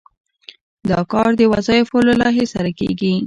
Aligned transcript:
دا 0.89 0.99
کار 1.11 1.29
د 1.39 1.41
وظایفو 1.53 1.97
له 2.07 2.13
لایحې 2.21 2.45
سره 2.53 2.69
کیږي. 2.79 3.13